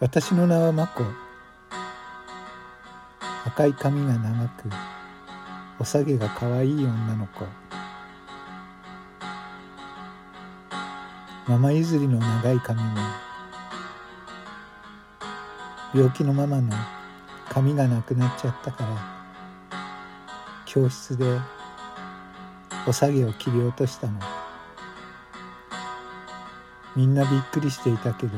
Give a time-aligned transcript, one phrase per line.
[0.00, 1.04] 私の名はマコ
[3.46, 4.68] 赤い髪が長く
[5.78, 7.44] おさげが可愛い女の子。
[11.46, 12.98] ママ譲りの長い髪も
[15.94, 16.72] 病気のママの
[17.48, 18.96] 髪がなくなっちゃったから
[20.64, 21.38] 教室で
[22.88, 24.18] おさげを切り落としたの。
[26.96, 28.36] みんなびっくりしていたけど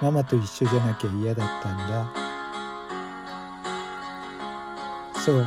[0.00, 2.06] ママと一緒じゃなきゃ嫌だったんだ。
[5.20, 5.46] そう。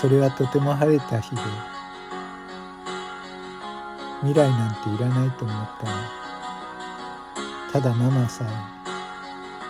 [0.00, 1.42] それはとても晴れた日で。
[4.20, 5.92] 未来なんていらないと思ったの。
[7.72, 8.44] ただママさ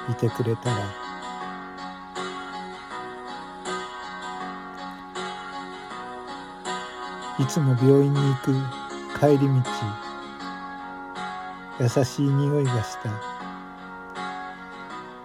[0.08, 0.76] えいてくれたら。
[7.40, 8.54] いつも病院に行く
[9.18, 9.46] 帰り道。
[11.80, 13.39] 優しい匂いがした。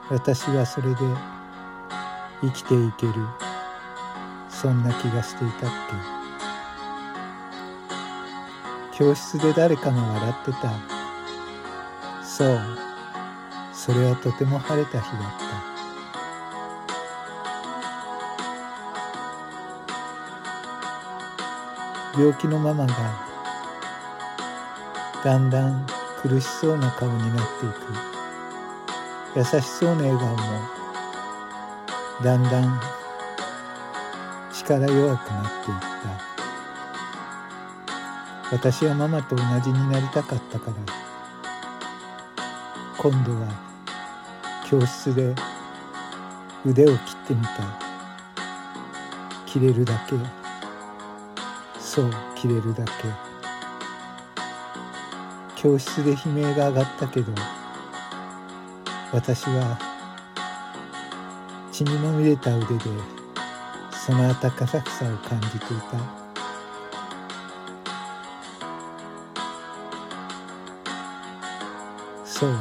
[0.10, 0.98] 私はそれで
[2.42, 3.14] 生きていける。
[4.50, 5.70] そんな気がしていたっ
[8.92, 10.72] け教室で誰かが笑ってた。
[12.24, 12.62] そう。
[13.74, 15.22] それはとても晴れた日だっ
[22.14, 22.20] た。
[22.20, 22.96] 病気のママが
[25.24, 25.86] だんだん
[26.22, 28.15] 苦しそうな顔になっていく。
[29.36, 30.38] 優しそうな笑顔も
[32.24, 32.82] だんだん
[34.54, 35.86] 力弱くなっていった。
[38.52, 40.78] 私はママと同じになりたかったから
[42.98, 43.48] 今度は
[44.70, 45.36] 教室で
[46.66, 46.98] 腕を切っ
[47.28, 47.50] てみた。
[49.46, 50.16] 切れるだけ。
[51.80, 52.92] そう切れるだけ。
[55.56, 57.34] 教室で悲鳴が上がったけど
[59.16, 59.80] 私は
[61.72, 62.82] 血にまみれた腕で
[63.94, 64.82] その温かさを
[65.26, 65.98] 感じていた。
[72.26, 72.60] そう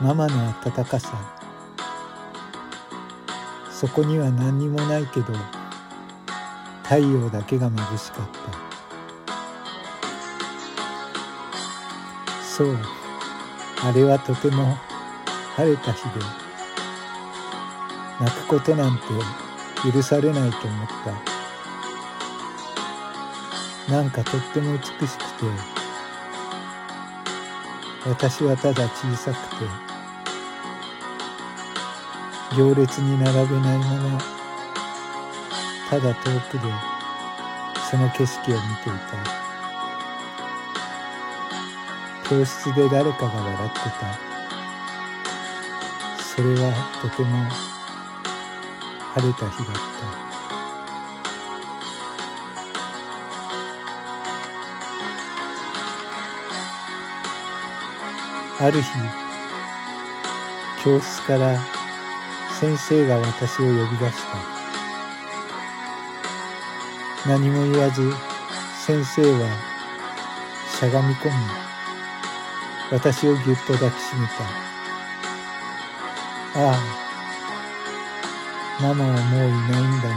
[0.00, 1.18] ママの温かさ。
[3.68, 5.32] そこには何にもないけど
[6.84, 8.38] 太陽だけが眩しかった。
[12.44, 12.78] そう
[13.82, 14.78] あれはとても
[15.58, 16.10] 晴れた日で
[18.20, 19.02] 泣くことなんて
[19.92, 20.88] 許されないと思っ
[23.88, 25.08] たなんかとっても美しくて
[28.08, 29.64] 私はただ小さくて
[32.56, 34.20] 行列に並べないまま
[35.90, 36.72] ただ遠くで
[37.90, 38.98] その景色を見ていた。
[42.30, 44.27] 教室で誰かが笑ってた
[46.38, 46.72] それは
[47.02, 47.36] とても
[49.12, 49.74] 晴れた日だっ
[58.56, 58.64] た。
[58.66, 58.88] ある日
[60.84, 61.58] 教室から
[62.60, 64.22] 先生が私を呼び出し
[67.24, 67.28] た。
[67.28, 68.12] 何も言わず
[68.86, 69.48] 先生は
[70.78, 71.34] しゃがみ込み
[72.92, 74.67] 私をぎゅっと抱きしめた。
[76.60, 76.76] ああ
[78.82, 80.14] ママはもういないんだね。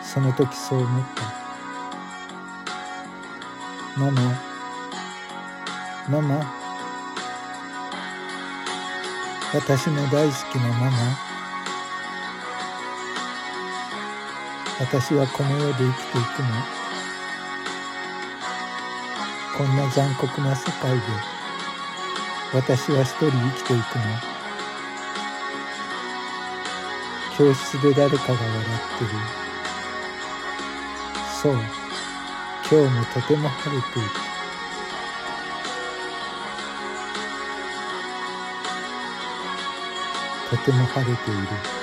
[0.00, 1.22] その時そう思った。
[3.98, 4.40] ママ
[6.08, 6.46] ママ。
[9.52, 11.18] 私の大好きなママ。
[14.78, 15.82] 私はこの世で生き
[16.12, 16.48] ていくの。
[19.58, 21.02] こんな残酷な世界で
[22.54, 24.31] 私は一人生きていくの。
[27.42, 29.10] 教室で誰かが笑ってる。
[31.42, 31.54] そう。
[32.70, 34.08] 今日もとても晴れている。
[40.50, 41.81] とても晴れている。